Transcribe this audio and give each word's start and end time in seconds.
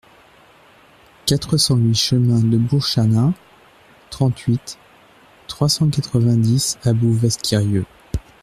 quatre 1.27 1.57
cent 1.57 1.75
huit 1.77 1.93
chemin 1.93 2.39
de 2.39 2.57
Bourchanin, 2.57 3.35
trente-huit, 4.09 4.79
trois 5.45 5.69
cent 5.69 5.91
quatre-vingt-dix 5.91 6.79
à 6.83 6.93
Bouvesse-Quirieu 6.93 7.85